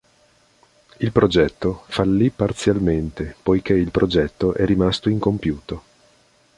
[0.97, 5.83] Il progetto fallì parzialmente, poiché il progetto è rimasto incompiuto.